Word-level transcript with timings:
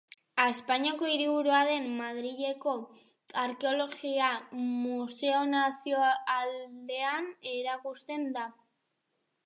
Espainiako 0.43 1.09
hiriburu 1.09 1.57
den 1.67 1.83
Madrilgo 1.97 2.73
Arkeologia 3.43 4.31
Museo 4.65 5.45
Nazionalean 5.53 7.33
erakusten 7.57 8.31
da. 8.39 8.53